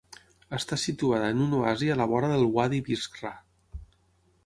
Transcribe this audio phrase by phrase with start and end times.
[0.57, 3.37] Està situada en un oasi a la vora del uadi Biskra.